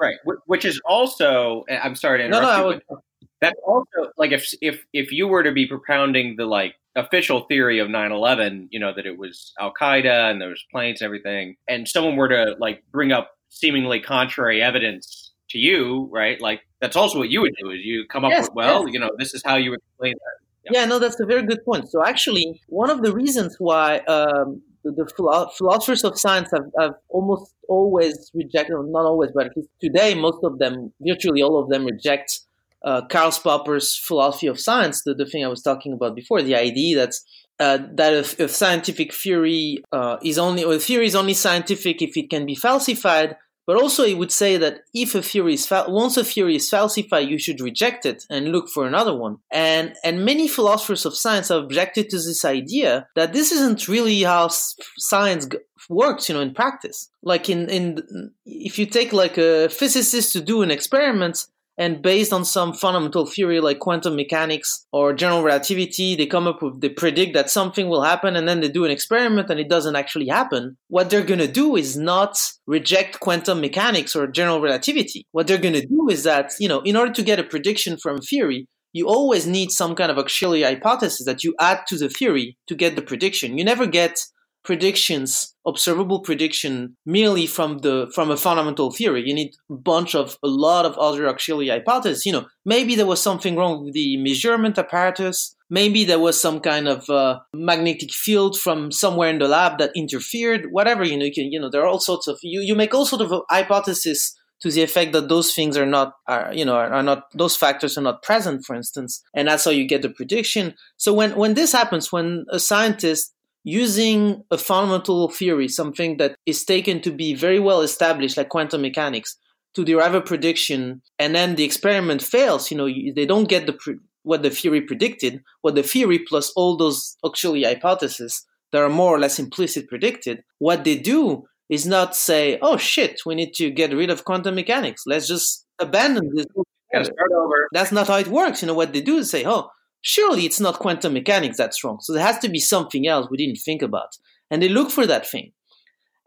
[0.00, 0.16] Right.
[0.46, 2.98] Which is also I'm sorry to interrupt no, no, you, would,
[3.44, 7.78] that's also like if if if you were to be propounding the like official theory
[7.80, 11.88] of 9-11 you know that it was al-qaeda and there was planes and everything and
[11.88, 17.18] someone were to like bring up seemingly contrary evidence to you right like that's also
[17.18, 18.94] what you would do is you come up yes, with well yes.
[18.94, 20.80] you know this is how you would explain that yeah.
[20.80, 20.86] yeah.
[20.86, 24.92] no that's a very good point so actually one of the reasons why um, the,
[24.92, 30.14] the, philosophers of science have, have almost always rejected not always but at least today
[30.14, 32.40] most of them virtually all of them reject
[32.84, 36.56] uh, Karl Popper's philosophy of science, the, the thing I was talking about before, the
[36.56, 37.14] idea that
[37.60, 42.16] uh, that if, if, scientific theory uh, is only or theory is only scientific if
[42.16, 45.86] it can be falsified, But also, it would say that if a theory is fa-
[45.88, 49.38] once a theory is falsified, you should reject it and look for another one.
[49.50, 54.22] And and many philosophers of science have objected to this idea that this isn't really
[54.22, 57.08] how s- science g- works, you know, in practice.
[57.22, 57.98] Like in in
[58.44, 63.26] if you take like a physicist to do an experiment, and based on some fundamental
[63.26, 67.88] theory like quantum mechanics or general relativity they come up with they predict that something
[67.88, 70.76] will happen and then they do an experiment and it doesn't actually happen.
[70.88, 75.26] What they're going to do is not reject quantum mechanics or general relativity.
[75.32, 77.96] What they're going to do is that you know in order to get a prediction
[77.96, 82.08] from theory you always need some kind of auxiliary hypothesis that you add to the
[82.08, 83.58] theory to get the prediction.
[83.58, 84.16] You never get
[84.64, 89.22] predictions, observable prediction merely from the from a fundamental theory.
[89.26, 92.26] You need a bunch of a lot of other auxiliary hypotheses.
[92.26, 95.54] You know, maybe there was something wrong with the measurement apparatus.
[95.70, 99.92] Maybe there was some kind of uh, magnetic field from somewhere in the lab that
[99.94, 100.66] interfered.
[100.70, 102.94] Whatever you know, you, can, you know, there are all sorts of you you make
[102.94, 106.74] all sorts of hypotheses to the effect that those things are not are you know
[106.74, 110.00] are, are, not those factors are not present for instance and that's how you get
[110.00, 116.18] the prediction so when when this happens when a scientist using a fundamental theory, something
[116.18, 119.36] that is taken to be very well established, like quantum mechanics,
[119.74, 123.72] to derive a prediction, and then the experiment fails, you know, they don't get the
[123.72, 128.88] pre- what the theory predicted, what the theory plus all those auxiliary hypotheses that are
[128.88, 130.42] more or less implicit predicted.
[130.58, 134.54] What they do is not say, "Oh shit, we need to get rid of quantum
[134.54, 135.02] mechanics.
[135.06, 136.46] Let's just abandon this."
[136.92, 137.68] Start over.
[137.72, 138.62] That's not how it works.
[138.62, 139.70] You know what they do is say, "Oh,
[140.04, 141.98] surely it's not quantum mechanics that's wrong.
[142.00, 144.10] So there has to be something else we didn't think about.
[144.50, 145.52] And they look for that thing.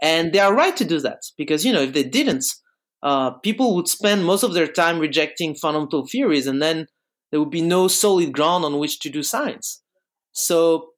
[0.01, 2.43] And they are right to do that because, you know, if they didn't,
[3.03, 6.87] uh, people would spend most of their time rejecting fundamental theories and then
[7.29, 9.83] there would be no solid ground on which to do science.
[10.31, 10.89] So,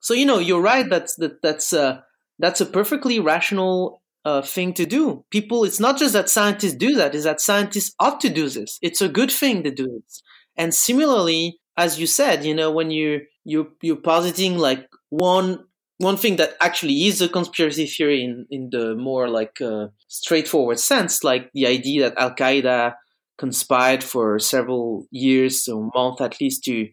[0.00, 0.88] so you know, you're right.
[0.88, 2.00] That's that, that's uh,
[2.38, 5.24] that's a perfectly rational uh, thing to do.
[5.30, 8.78] People, it's not just that scientists do that; is that scientists ought to do this.
[8.82, 10.12] It's a good thing to do it.
[10.56, 15.64] And similarly, as you said, you know, when you you you're positing like one
[15.98, 20.78] one thing that actually is a conspiracy theory in in the more like uh, straightforward
[20.78, 22.94] sense, like the idea that Al Qaeda
[23.38, 26.88] conspired for several years, a month at least, to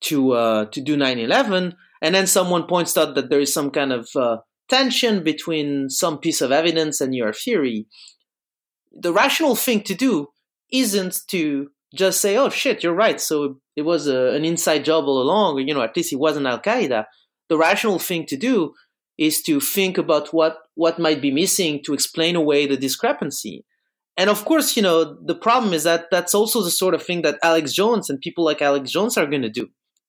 [0.00, 3.92] to uh, to do 9/11, and then someone points out that there is some kind
[3.92, 7.86] of uh, tension between some piece of evidence and your theory.
[8.92, 10.28] The rational thing to do
[10.72, 15.04] isn't to just say, "Oh shit, you're right." So it was a, an inside job
[15.04, 17.04] all along, you know, at least it wasn't Al Qaeda.
[17.48, 18.74] The rational thing to do
[19.16, 23.64] is to think about what what might be missing to explain away the discrepancy.
[24.16, 27.22] And of course, you know, the problem is that that's also the sort of thing
[27.22, 29.68] that Alex Jones and people like Alex Jones are going to do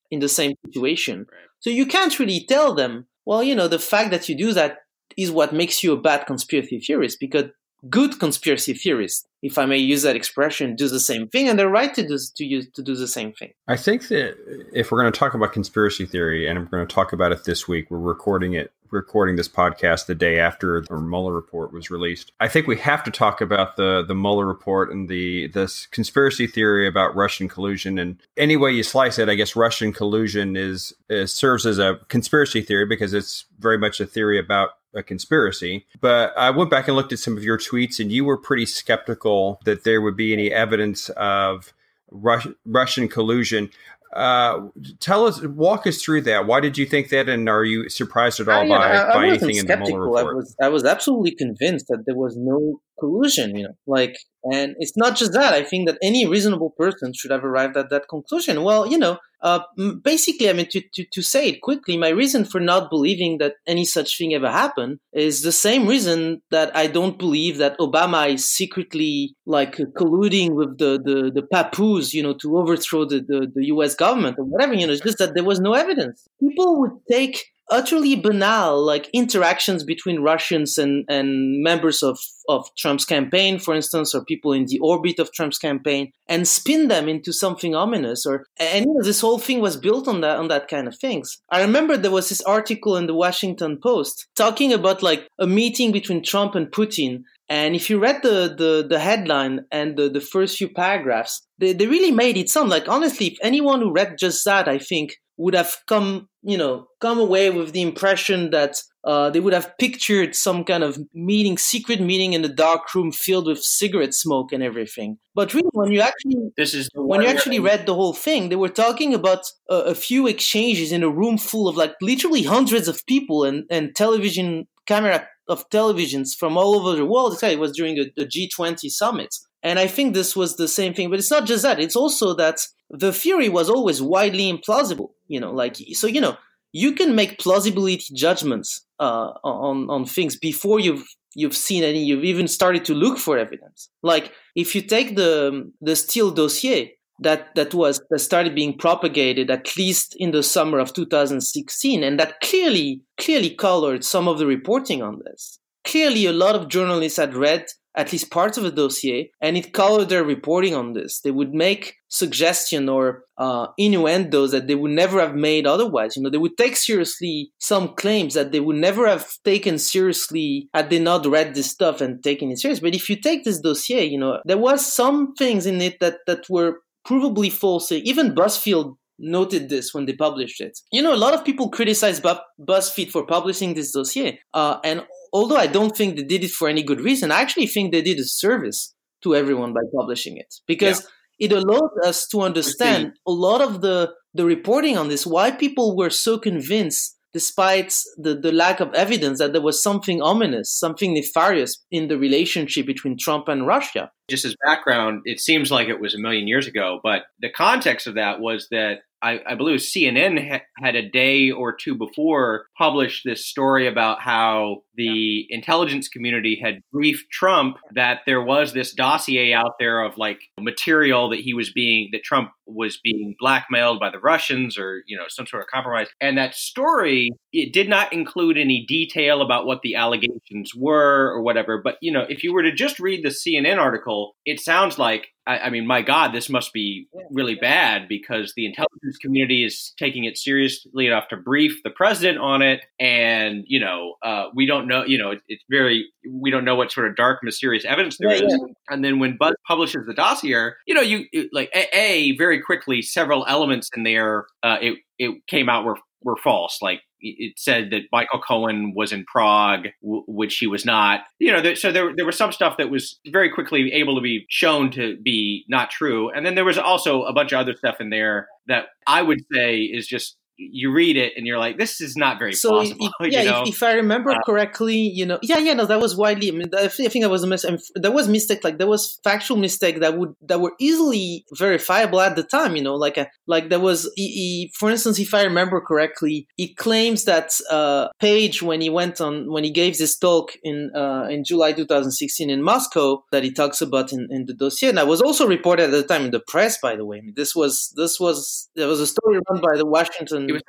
[0.09, 1.19] in the same situation.
[1.19, 1.47] Right.
[1.59, 4.77] So you can't really tell them, well, you know, the fact that you do that
[5.15, 7.45] is what makes you a bad conspiracy theorist because
[7.87, 11.69] good conspiracy theorists, if I may use that expression, do the same thing, and they're
[11.69, 13.53] right to do to use to do the same thing.
[13.67, 14.35] I think that
[14.73, 17.45] if we're going to talk about conspiracy theory, and I'm going to talk about it
[17.45, 21.89] this week, we're recording it, recording this podcast the day after the Mueller report was
[21.89, 22.31] released.
[22.39, 26.47] I think we have to talk about the the Mueller report and the this conspiracy
[26.47, 27.97] theory about Russian collusion.
[27.97, 31.99] And any way you slice it, I guess Russian collusion is, is serves as a
[32.09, 35.86] conspiracy theory because it's very much a theory about a conspiracy.
[36.02, 38.65] But I went back and looked at some of your tweets, and you were pretty
[38.65, 41.73] skeptical that there would be any evidence of
[42.12, 43.69] Rus- Russian collusion.
[44.13, 46.47] Uh, tell us, walk us through that.
[46.47, 49.13] Why did you think that, and are you surprised at all I, by, I, I
[49.13, 49.71] by anything skeptical.
[49.71, 50.34] in the Mueller report?
[50.34, 53.55] I was, I was absolutely convinced that there was no collusion.
[53.55, 55.53] You know, like, and it's not just that.
[55.53, 58.63] I think that any reasonable person should have arrived at that conclusion.
[58.63, 59.59] Well, you know, uh,
[60.03, 63.53] basically, I mean, to, to, to say it quickly, my reason for not believing that
[63.65, 68.33] any such thing ever happened is the same reason that I don't believe that Obama
[68.33, 73.49] is secretly like colluding with the, the, the Papoose, you know, to overthrow the, the,
[73.53, 76.27] the US government or whatever, you know, it's just that there was no evidence.
[76.39, 83.05] People would take utterly banal like interactions between Russians and, and members of, of Trump's
[83.05, 87.32] campaign, for instance, or people in the orbit of Trump's campaign, and spin them into
[87.32, 88.25] something ominous.
[88.25, 90.97] Or and you know, this whole thing was built on that on that kind of
[90.97, 91.41] things.
[91.49, 95.91] I remember there was this article in the Washington Post talking about like a meeting
[95.91, 97.23] between Trump and Putin.
[97.51, 101.73] And if you read the, the, the headline and the, the first few paragraphs, they,
[101.73, 105.17] they really made it sound like honestly, if anyone who read just that, I think
[105.39, 108.75] would have come, you know, come away with the impression that
[109.06, 113.10] uh, they would have pictured some kind of meeting, secret meeting in the dark room
[113.13, 115.17] filled with cigarette smoke and everything.
[115.34, 118.58] But really, when you actually this is when you actually read the whole thing, they
[118.58, 122.89] were talking about a, a few exchanges in a room full of like literally hundreds
[122.89, 127.41] of people and and television camera of televisions from all over the world.
[127.41, 129.34] It was during a, a G20 summit.
[129.61, 131.09] And I think this was the same thing.
[131.09, 131.79] But it's not just that.
[131.79, 135.11] It's also that the theory was always widely implausible.
[135.27, 136.37] You know, like, so, you know,
[136.71, 142.23] you can make plausibility judgments uh, on, on things before you've you've seen any you've
[142.23, 147.53] even started to look for evidence like if you take the the Steele dossier that
[147.55, 152.39] that was that started being propagated at least in the summer of 2016 and that
[152.41, 157.35] clearly clearly colored some of the reporting on this clearly a lot of journalists had
[157.35, 157.65] read
[157.95, 161.21] at least parts of the dossier, and it colored their reporting on this.
[161.21, 166.15] They would make suggestion or uh, innuendos that they would never have made otherwise.
[166.15, 170.69] You know, they would take seriously some claims that they would never have taken seriously
[170.73, 172.80] had they not read this stuff and taken it serious.
[172.80, 176.19] But if you take this dossier, you know, there was some things in it that
[176.28, 177.91] that were provably false.
[177.91, 180.80] Even BuzzFeed noted this when they published it.
[180.91, 185.04] You know, a lot of people criticize Bu- BuzzFeed for publishing this dossier, uh, and
[185.33, 188.01] although I don't think they did it for any good reason, I actually think they
[188.01, 191.47] did a service to everyone by publishing it because yeah.
[191.47, 195.97] it allowed us to understand a lot of the the reporting on this, why people
[195.97, 201.13] were so convinced despite the, the lack of evidence that there was something ominous, something
[201.13, 204.11] nefarious in the relationship between Trump and Russia.
[204.29, 208.07] Just as background, it seems like it was a million years ago, but the context
[208.07, 212.65] of that was that I, I believe CNN ha- had a day or two before
[212.77, 218.93] published this story about how the intelligence community had briefed Trump that there was this
[218.93, 223.97] dossier out there of like material that he was being that Trump was being blackmailed
[223.97, 226.09] by the Russians or you know some sort of compromise.
[226.19, 231.41] And that story it did not include any detail about what the allegations were or
[231.41, 231.81] whatever.
[231.81, 235.29] But you know, if you were to just read the CNN article, it sounds like
[235.49, 239.93] I, I mean, my God, this must be really bad because the intelligence community is
[239.97, 244.67] taking it seriously enough to brief the president on it, and you know, uh, we
[244.67, 245.06] don't know.
[245.06, 248.32] You know, it, it's very we don't know what sort of dark, mysterious evidence there
[248.32, 248.54] is.
[248.89, 252.62] And then when Buzz publishes the dossier, you know, you it, like a, a, very
[252.62, 254.45] quickly several elements in there.
[254.63, 256.80] Uh, it it came out were were false.
[256.82, 261.21] Like it said that Michael Cohen was in Prague, w- which he was not.
[261.39, 264.21] You know, there, so there there was some stuff that was very quickly able to
[264.21, 267.75] be shown to be not true, and then there was also a bunch of other
[267.75, 271.77] stuff in there that I would say is just you read it and you're like,
[271.77, 273.09] this is not very so plausible.
[273.21, 273.61] Yeah, you know?
[273.63, 276.49] if, if, I remember uh, correctly, you know, yeah, yeah, no, that was widely.
[276.49, 277.79] I mean, I think that was a mistake.
[277.95, 282.35] There was mistake, like there was factual mistake that would that were easily verifiable at
[282.35, 282.75] the time.
[282.75, 286.47] You know, like a, like there was, he, he, for instance, if I remember correctly,
[286.57, 290.91] he claims that uh, Page when he went on when he gave this talk in
[290.95, 294.97] uh, in July 2016 in Moscow that he talks about in, in the dossier, and
[294.97, 296.77] that was also reported at the time in the press.
[296.81, 299.77] By the way, I mean, this was this was there was a story run by
[299.77, 300.63] the Washington it was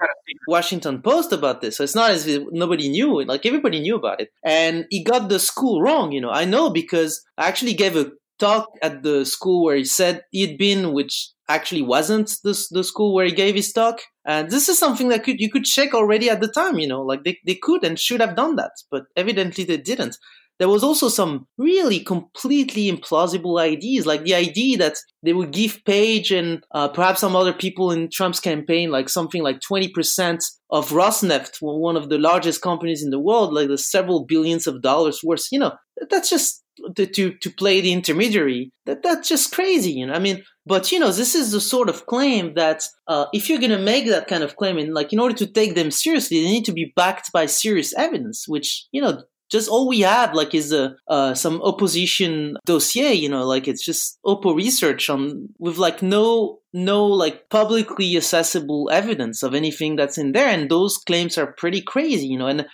[0.46, 1.76] Washington Post about this.
[1.76, 3.22] So it's not as if nobody knew.
[3.24, 4.30] Like everybody knew about it.
[4.44, 6.30] And he got the school wrong, you know.
[6.30, 10.58] I know because I actually gave a talk at the school where he said he'd
[10.58, 14.00] been, which actually wasn't the, the school where he gave his talk.
[14.24, 17.02] And this is something that could you could check already at the time, you know,
[17.02, 20.16] like they, they could and should have done that, but evidently they didn't
[20.60, 25.82] there was also some really completely implausible ideas, like the idea that they would give
[25.86, 30.90] Page and uh, perhaps some other people in Trump's campaign, like something like 20% of
[30.90, 35.20] Rosneft, one of the largest companies in the world, like the several billions of dollars
[35.24, 35.46] worth.
[35.50, 35.72] You know,
[36.10, 36.62] that's just
[36.94, 38.70] to, to, to play the intermediary.
[38.84, 40.12] That That's just crazy, you know.
[40.12, 43.58] I mean, but you know, this is the sort of claim that uh, if you're
[43.58, 46.42] going to make that kind of claim, and like in order to take them seriously,
[46.42, 50.34] they need to be backed by serious evidence, which you know just all we had
[50.34, 55.48] like is a uh, some opposition dossier you know like it's just oppo research on
[55.58, 60.96] with like no no like publicly accessible evidence of anything that's in there and those
[60.98, 62.66] claims are pretty crazy you know and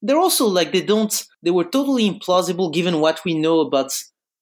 [0.00, 3.92] they're also like they don't they were totally implausible given what we know about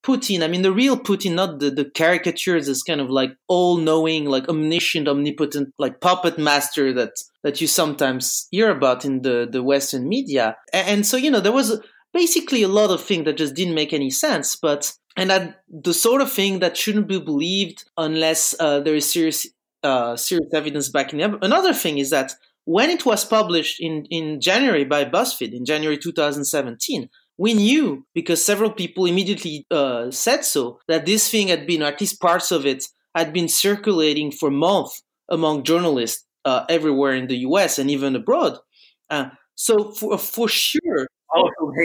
[0.02, 3.76] Putin, I mean, the real Putin, not the, the caricatures, this kind of like all
[3.76, 9.46] knowing, like omniscient, omnipotent, like puppet master that, that you sometimes hear about in the,
[9.50, 10.56] the Western media.
[10.72, 11.80] And, and so, you know, there was
[12.14, 15.94] basically a lot of things that just didn't make any sense, but, and that the
[15.94, 19.46] sort of thing that shouldn't be believed unless uh, there is serious,
[19.82, 21.42] uh, serious evidence backing up.
[21.42, 22.32] Another thing is that
[22.64, 27.08] when it was published in, in January by BuzzFeed in January 2017,
[27.40, 31.87] we knew because several people immediately uh, said so that this thing had been, or
[31.87, 37.29] at least parts of it, had been circulating for months among journalists uh, everywhere in
[37.29, 37.79] the U.S.
[37.79, 38.59] and even abroad.
[39.09, 41.07] Uh, so for for sure,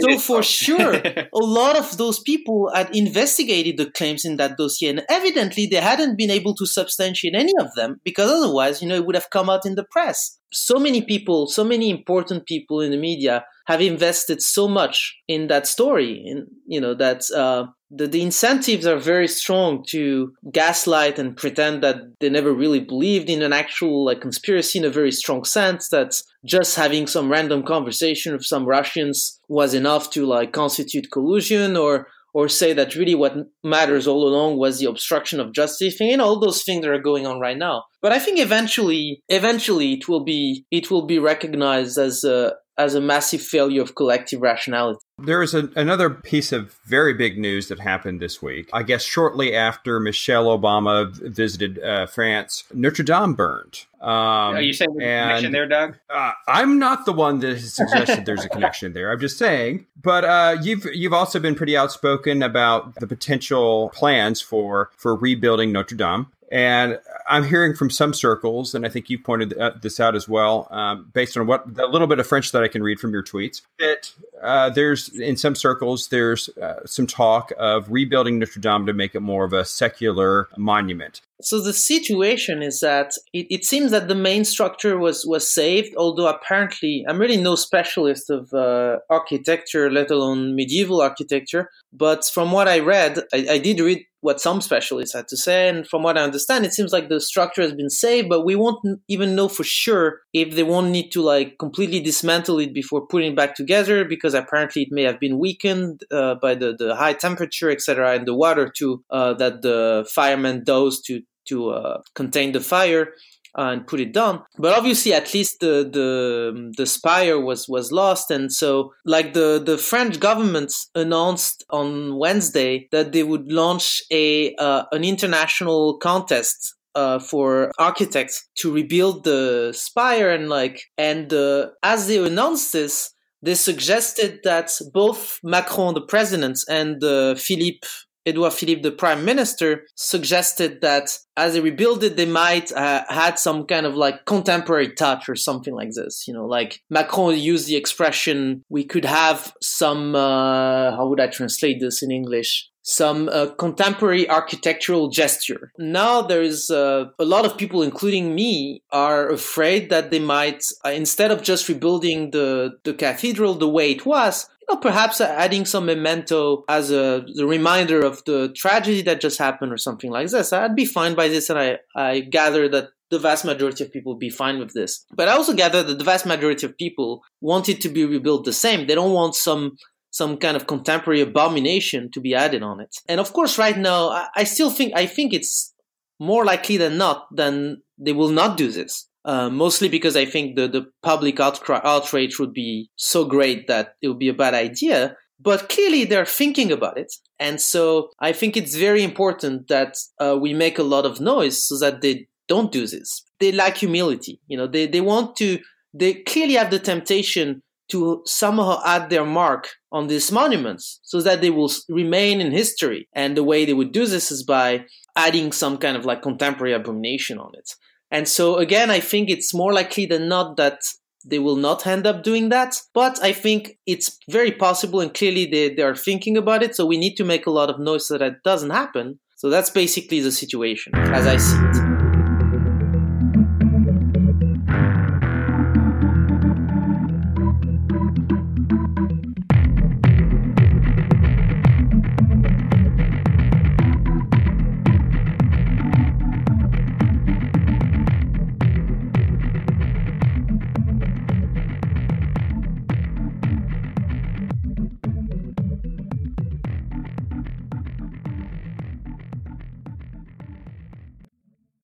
[0.00, 4.90] so for sure, a lot of those people had investigated the claims in that dossier,
[4.90, 8.96] and evidently they hadn't been able to substantiate any of them because otherwise, you know,
[8.96, 10.38] it would have come out in the press.
[10.52, 15.48] So many people, so many important people in the media have invested so much in
[15.48, 16.24] that story,
[16.66, 21.96] you know that uh, the, the incentives are very strong to gaslight and pretend that
[22.20, 26.20] they never really believed in an actual like conspiracy in a very strong sense that
[26.44, 32.08] just having some random conversation with some russians was enough to like constitute collusion or
[32.34, 36.38] or say that really what matters all along was the obstruction of justice and all
[36.38, 37.84] those things that are going on right now.
[38.02, 42.94] But i think eventually eventually it will be it will be recognized as a as
[42.94, 44.98] a massive failure of collective rationality.
[45.18, 48.68] There is a, another piece of very big news that happened this week.
[48.72, 53.86] I guess shortly after Michelle Obama visited uh, France, Notre Dame burned.
[54.02, 54.10] Um,
[54.56, 55.96] Are you saying there's and, a connection there, Doug?
[56.10, 59.10] Uh, I'm not the one that has suggested there's a connection there.
[59.10, 59.86] I'm just saying.
[60.00, 65.72] But uh, you've you've also been pretty outspoken about the potential plans for for rebuilding
[65.72, 66.26] Notre Dame.
[66.50, 70.28] And I'm hearing from some circles, and I think you pointed uh, this out as
[70.28, 73.12] well, um, based on what the little bit of French that I can read from
[73.12, 78.60] your tweets, that uh, there's in some circles there's uh, some talk of rebuilding Notre
[78.60, 81.20] Dame to make it more of a secular monument.
[81.42, 85.94] So the situation is that it, it seems that the main structure was was saved,
[85.96, 91.68] although apparently I'm really no specialist of uh, architecture, let alone medieval architecture.
[91.92, 95.68] But from what I read, I, I did read what some specialists had to say.
[95.68, 98.56] And from what I understand, it seems like the structure has been saved, but we
[98.56, 103.06] won't even know for sure if they won't need to like completely dismantle it before
[103.06, 106.96] putting it back together because apparently it may have been weakened uh, by the, the
[106.96, 112.00] high temperature, etc., and the water too uh, that the firemen dosed to to uh,
[112.14, 113.12] contain the fire
[113.56, 114.42] and put it down.
[114.58, 119.62] But obviously, at least the the the spire was was lost, and so like the
[119.64, 126.74] the French government announced on Wednesday that they would launch a uh, an international contest
[126.94, 133.12] uh, for architects to rebuild the spire and like and uh, as they announced this
[133.42, 137.86] they suggested that both Macron the president and uh, Philippe
[138.26, 143.38] Edouard Philippe, the prime minister, suggested that as they rebuild it, they might uh, had
[143.38, 146.26] some kind of like contemporary touch or something like this.
[146.26, 151.28] You know, like Macron used the expression, "We could have some." Uh, how would I
[151.28, 152.68] translate this in English?
[152.86, 155.72] some uh, contemporary architectural gesture.
[155.76, 160.62] Now there is uh, a lot of people, including me, are afraid that they might,
[160.84, 165.64] uh, instead of just rebuilding the, the cathedral the way it was, know, perhaps adding
[165.64, 170.52] some memento as a, reminder of the tragedy that just happened or something like this.
[170.52, 174.12] I'd be fine by this, and I, I gather that the vast majority of people
[174.12, 175.04] would be fine with this.
[175.14, 178.44] But I also gather that the vast majority of people want it to be rebuilt
[178.44, 178.86] the same.
[178.86, 179.76] They don't want some
[180.10, 182.96] some kind of contemporary abomination to be added on it.
[183.06, 185.74] And of course, right now, I, I still think I think it's
[186.18, 189.08] more likely than not than they will not do this.
[189.26, 193.94] Uh, mostly because I think the, the public outcry, outrage would be so great that
[194.00, 195.16] it would be a bad idea.
[195.40, 197.12] But clearly they're thinking about it.
[197.40, 201.66] And so I think it's very important that uh, we make a lot of noise
[201.66, 203.24] so that they don't do this.
[203.40, 204.40] They lack humility.
[204.46, 205.58] You know, they, they want to,
[205.92, 211.40] they clearly have the temptation to somehow add their mark on these monuments so that
[211.40, 213.08] they will remain in history.
[213.12, 214.84] And the way they would do this is by
[215.16, 217.72] adding some kind of like contemporary abomination on it.
[218.10, 220.80] And so again, I think it's more likely than not that
[221.24, 222.76] they will not end up doing that.
[222.94, 226.76] But I think it's very possible and clearly they, they are thinking about it.
[226.76, 229.18] So we need to make a lot of noise so that it doesn't happen.
[229.36, 231.95] So that's basically the situation as I see it.